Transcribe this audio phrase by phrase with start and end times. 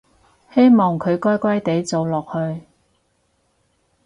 [0.55, 2.63] 希望佢乖乖哋做落去